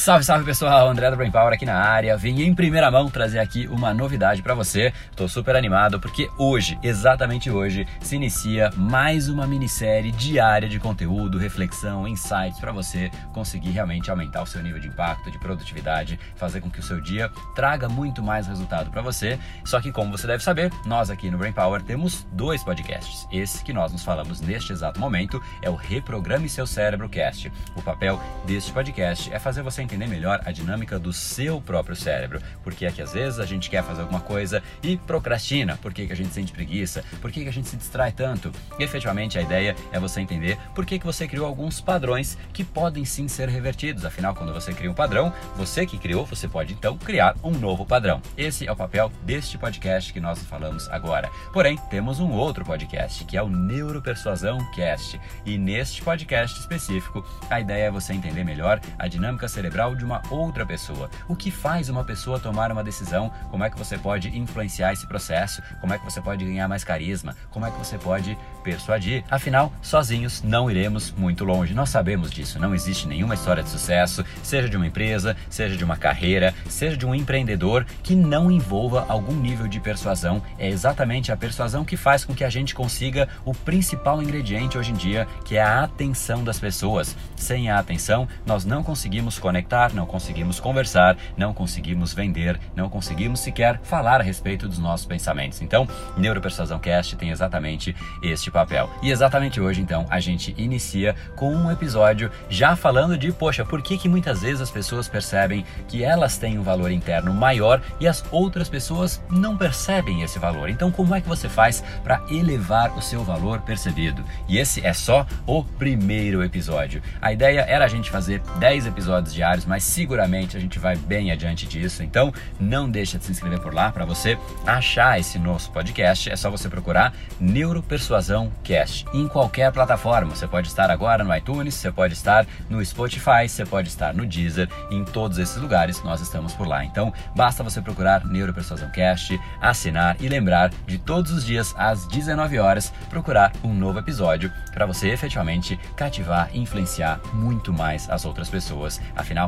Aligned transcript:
Salve, 0.00 0.24
salve 0.24 0.46
pessoal, 0.46 0.88
André 0.88 1.10
do 1.10 1.16
Brain 1.18 1.30
Power 1.30 1.52
aqui 1.52 1.66
na 1.66 1.76
área. 1.76 2.16
Vim 2.16 2.40
em 2.40 2.54
primeira 2.54 2.90
mão 2.90 3.10
trazer 3.10 3.38
aqui 3.38 3.66
uma 3.66 3.92
novidade 3.92 4.40
para 4.40 4.54
você. 4.54 4.94
Tô 5.14 5.28
super 5.28 5.54
animado 5.54 6.00
porque 6.00 6.26
hoje, 6.38 6.78
exatamente 6.82 7.50
hoje, 7.50 7.86
se 8.00 8.16
inicia 8.16 8.70
mais 8.74 9.28
uma 9.28 9.46
minissérie 9.46 10.10
diária 10.10 10.70
de 10.70 10.80
conteúdo, 10.80 11.36
reflexão, 11.36 12.08
insights 12.08 12.58
para 12.58 12.72
você 12.72 13.10
conseguir 13.34 13.72
realmente 13.72 14.10
aumentar 14.10 14.42
o 14.42 14.46
seu 14.46 14.62
nível 14.62 14.80
de 14.80 14.88
impacto, 14.88 15.30
de 15.30 15.38
produtividade, 15.38 16.18
fazer 16.34 16.62
com 16.62 16.70
que 16.70 16.80
o 16.80 16.82
seu 16.82 16.98
dia 16.98 17.30
traga 17.54 17.86
muito 17.86 18.22
mais 18.22 18.46
resultado 18.46 18.90
para 18.90 19.02
você. 19.02 19.38
Só 19.66 19.82
que 19.82 19.92
como 19.92 20.16
você 20.16 20.26
deve 20.26 20.42
saber, 20.42 20.72
nós 20.86 21.10
aqui 21.10 21.30
no 21.30 21.36
Brain 21.36 21.52
Power 21.52 21.82
temos 21.82 22.26
dois 22.32 22.64
podcasts. 22.64 23.28
Esse 23.30 23.62
que 23.62 23.74
nós 23.74 23.92
nos 23.92 24.02
falamos 24.02 24.40
neste 24.40 24.72
exato 24.72 24.98
momento 24.98 25.42
é 25.60 25.68
o 25.68 25.74
Reprograme 25.74 26.48
seu 26.48 26.66
cérebro 26.66 27.06
cast. 27.06 27.52
O 27.76 27.82
papel 27.82 28.18
deste 28.46 28.72
podcast 28.72 29.30
é 29.30 29.38
fazer 29.38 29.60
você 29.60 29.89
entender 29.90 30.06
melhor 30.06 30.40
a 30.44 30.52
dinâmica 30.52 30.98
do 30.98 31.12
seu 31.12 31.60
próprio 31.60 31.96
cérebro. 31.96 32.40
Porque 32.62 32.86
é 32.86 32.92
que 32.92 33.02
às 33.02 33.12
vezes 33.12 33.40
a 33.40 33.46
gente 33.46 33.68
quer 33.68 33.82
fazer 33.82 34.02
alguma 34.02 34.20
coisa 34.20 34.62
e 34.82 34.96
procrastina, 34.96 35.76
por 35.76 35.92
que, 35.92 36.06
que 36.06 36.12
a 36.12 36.16
gente 36.16 36.32
sente 36.32 36.52
preguiça, 36.52 37.04
por 37.20 37.32
que, 37.32 37.42
que 37.42 37.48
a 37.48 37.52
gente 37.52 37.68
se 37.68 37.76
distrai 37.76 38.12
tanto. 38.12 38.52
E 38.78 38.84
efetivamente 38.84 39.38
a 39.38 39.42
ideia 39.42 39.74
é 39.92 39.98
você 39.98 40.20
entender 40.20 40.56
por 40.74 40.86
que, 40.86 40.98
que 40.98 41.06
você 41.06 41.26
criou 41.26 41.46
alguns 41.46 41.80
padrões 41.80 42.38
que 42.52 42.62
podem 42.62 43.04
sim 43.04 43.26
ser 43.26 43.48
revertidos. 43.48 44.04
Afinal, 44.04 44.34
quando 44.34 44.52
você 44.52 44.72
cria 44.72 44.90
um 44.90 44.94
padrão, 44.94 45.32
você 45.56 45.84
que 45.84 45.98
criou, 45.98 46.24
você 46.24 46.46
pode 46.46 46.72
então 46.72 46.96
criar 46.96 47.34
um 47.42 47.50
novo 47.50 47.84
padrão. 47.84 48.22
Esse 48.36 48.66
é 48.66 48.72
o 48.72 48.76
papel 48.76 49.10
deste 49.24 49.58
podcast 49.58 50.12
que 50.12 50.20
nós 50.20 50.42
falamos 50.44 50.88
agora. 50.88 51.28
Porém, 51.52 51.76
temos 51.90 52.20
um 52.20 52.30
outro 52.30 52.64
podcast 52.64 53.24
que 53.24 53.36
é 53.36 53.42
o 53.42 53.48
Neuropersuasão 53.48 54.58
Cast. 54.72 55.20
E 55.44 55.58
neste 55.58 56.02
podcast 56.02 56.58
específico, 56.60 57.24
a 57.48 57.60
ideia 57.60 57.84
é 57.84 57.90
você 57.90 58.12
entender 58.12 58.44
melhor 58.44 58.80
a 58.98 59.08
dinâmica 59.08 59.48
cerebral 59.48 59.79
cerebral 59.80 59.94
de 59.94 60.04
uma 60.04 60.20
outra 60.30 60.66
pessoa. 60.66 61.10
O 61.26 61.34
que 61.34 61.50
faz 61.50 61.88
uma 61.88 62.04
pessoa 62.04 62.38
tomar 62.38 62.70
uma 62.70 62.84
decisão? 62.84 63.32
Como 63.50 63.64
é 63.64 63.70
que 63.70 63.78
você 63.78 63.96
pode 63.96 64.28
influenciar 64.36 64.92
esse 64.92 65.06
processo? 65.06 65.62
Como 65.80 65.94
é 65.94 65.98
que 65.98 66.04
você 66.04 66.20
pode 66.20 66.44
ganhar 66.44 66.68
mais 66.68 66.84
carisma? 66.84 67.34
Como 67.50 67.64
é 67.64 67.70
que 67.70 67.78
você 67.78 67.96
pode 67.96 68.36
persuadir? 68.62 69.24
Afinal, 69.30 69.72
sozinhos 69.80 70.42
não 70.42 70.70
iremos 70.70 71.12
muito 71.12 71.44
longe. 71.44 71.72
Nós 71.72 71.88
sabemos 71.88 72.30
disso. 72.30 72.58
Não 72.58 72.74
existe 72.74 73.08
nenhuma 73.08 73.34
história 73.34 73.62
de 73.62 73.70
sucesso, 73.70 74.24
seja 74.42 74.68
de 74.68 74.76
uma 74.76 74.86
empresa, 74.86 75.36
seja 75.48 75.76
de 75.76 75.84
uma 75.84 75.96
carreira, 75.96 76.54
seja 76.68 76.96
de 76.96 77.06
um 77.06 77.14
empreendedor 77.14 77.86
que 78.02 78.14
não 78.14 78.50
envolva 78.50 79.06
algum 79.08 79.34
nível 79.34 79.66
de 79.66 79.80
persuasão. 79.80 80.42
É 80.58 80.68
exatamente 80.68 81.32
a 81.32 81.36
persuasão 81.36 81.84
que 81.84 81.96
faz 81.96 82.24
com 82.24 82.34
que 82.34 82.44
a 82.44 82.50
gente 82.50 82.74
consiga 82.74 83.28
o 83.44 83.54
principal 83.54 84.22
ingrediente 84.22 84.76
hoje 84.76 84.90
em 84.90 84.94
dia, 84.94 85.26
que 85.44 85.56
é 85.56 85.62
a 85.62 85.84
atenção 85.84 86.44
das 86.44 86.58
pessoas. 86.58 87.16
Sem 87.36 87.70
a 87.70 87.78
atenção, 87.78 88.28
nós 88.44 88.64
não 88.64 88.82
conseguimos 88.82 89.38
conectar 89.38 89.69
não 89.92 90.06
conseguimos 90.06 90.58
conversar, 90.58 91.16
não 91.36 91.54
conseguimos 91.54 92.12
vender, 92.12 92.58
não 92.74 92.88
conseguimos 92.88 93.40
sequer 93.40 93.80
falar 93.82 94.20
a 94.20 94.24
respeito 94.24 94.68
dos 94.68 94.78
nossos 94.78 95.06
pensamentos. 95.06 95.62
Então, 95.62 95.86
Neuropersuasão 96.16 96.78
Cast 96.78 97.16
tem 97.16 97.30
exatamente 97.30 97.94
este 98.22 98.50
papel. 98.50 98.90
E 99.02 99.10
exatamente 99.10 99.60
hoje, 99.60 99.80
então, 99.80 100.06
a 100.10 100.20
gente 100.20 100.54
inicia 100.58 101.14
com 101.36 101.54
um 101.54 101.70
episódio 101.70 102.30
já 102.48 102.74
falando 102.74 103.16
de, 103.16 103.32
poxa, 103.32 103.64
por 103.64 103.82
que 103.82 103.96
que 103.96 104.08
muitas 104.08 104.42
vezes 104.42 104.60
as 104.60 104.70
pessoas 104.70 105.08
percebem 105.08 105.64
que 105.88 106.02
elas 106.02 106.36
têm 106.36 106.58
um 106.58 106.62
valor 106.62 106.90
interno 106.90 107.32
maior 107.32 107.80
e 107.98 108.08
as 108.08 108.24
outras 108.30 108.68
pessoas 108.68 109.22
não 109.30 109.56
percebem 109.56 110.22
esse 110.22 110.38
valor. 110.38 110.68
Então, 110.68 110.90
como 110.90 111.14
é 111.14 111.20
que 111.20 111.28
você 111.28 111.48
faz 111.48 111.82
para 112.02 112.22
elevar 112.28 112.96
o 112.96 113.02
seu 113.02 113.22
valor 113.22 113.60
percebido? 113.60 114.24
E 114.48 114.58
esse 114.58 114.84
é 114.84 114.92
só 114.92 115.26
o 115.46 115.62
primeiro 115.62 116.42
episódio. 116.42 117.02
A 117.20 117.32
ideia 117.32 117.60
era 117.60 117.84
a 117.84 117.88
gente 117.88 118.10
fazer 118.10 118.40
10 118.58 118.86
episódios 118.86 119.34
diários 119.34 119.59
mas 119.64 119.84
seguramente 119.84 120.56
a 120.56 120.60
gente 120.60 120.78
vai 120.78 120.96
bem 120.96 121.30
adiante 121.30 121.66
disso. 121.66 122.02
Então, 122.02 122.32
não 122.58 122.90
deixa 122.90 123.18
de 123.18 123.24
se 123.24 123.32
inscrever 123.32 123.60
por 123.60 123.74
lá 123.74 123.92
para 123.92 124.04
você 124.04 124.38
achar 124.66 125.18
esse 125.18 125.38
nosso 125.38 125.70
podcast. 125.70 126.30
É 126.30 126.36
só 126.36 126.50
você 126.50 126.68
procurar 126.68 127.14
Neuropersuasão 127.38 128.52
Cast 128.62 129.06
em 129.12 129.26
qualquer 129.28 129.72
plataforma. 129.72 130.34
Você 130.34 130.46
pode 130.46 130.68
estar 130.68 130.90
agora 130.90 131.24
no 131.24 131.34
iTunes, 131.34 131.74
você 131.74 131.90
pode 131.90 132.14
estar 132.14 132.46
no 132.68 132.84
Spotify, 132.84 133.48
você 133.48 133.64
pode 133.64 133.88
estar 133.88 134.14
no 134.14 134.26
Deezer, 134.26 134.68
em 134.90 135.04
todos 135.04 135.38
esses 135.38 135.56
lugares 135.56 136.02
nós 136.02 136.20
estamos 136.20 136.54
por 136.54 136.66
lá. 136.66 136.84
Então, 136.84 137.12
basta 137.34 137.62
você 137.62 137.80
procurar 137.80 138.24
Neuropersuasão 138.24 138.90
Cast, 138.90 139.38
assinar 139.60 140.16
e 140.20 140.28
lembrar 140.28 140.70
de 140.86 140.98
todos 140.98 141.32
os 141.32 141.44
dias 141.44 141.74
às 141.76 142.06
19 142.06 142.58
horas 142.58 142.92
procurar 143.08 143.52
um 143.62 143.74
novo 143.74 143.98
episódio 143.98 144.52
para 144.72 144.86
você 144.86 145.08
efetivamente 145.08 145.78
cativar 145.96 146.50
e 146.52 146.60
influenciar 146.60 147.20
muito 147.32 147.72
mais 147.72 148.08
as 148.10 148.24
outras 148.24 148.48
pessoas. 148.48 149.00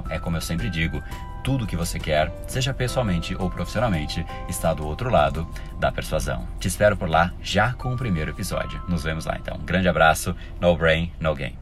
É 0.08 0.18
como 0.18 0.36
eu 0.36 0.40
sempre 0.40 0.68
digo, 0.68 1.02
tudo 1.42 1.66
que 1.66 1.76
você 1.76 1.98
quer, 1.98 2.32
seja 2.46 2.72
pessoalmente 2.72 3.34
ou 3.38 3.50
profissionalmente, 3.50 4.24
está 4.48 4.72
do 4.72 4.86
outro 4.86 5.10
lado 5.10 5.46
da 5.78 5.90
persuasão. 5.90 6.46
Te 6.58 6.68
espero 6.68 6.96
por 6.96 7.08
lá 7.08 7.32
já 7.42 7.72
com 7.74 7.92
o 7.92 7.96
primeiro 7.96 8.30
episódio. 8.30 8.80
Nos 8.88 9.02
vemos 9.02 9.24
lá 9.24 9.36
então. 9.38 9.56
Um 9.56 9.64
grande 9.64 9.88
abraço, 9.88 10.34
no 10.60 10.76
brain, 10.76 11.12
no 11.20 11.34
game. 11.34 11.58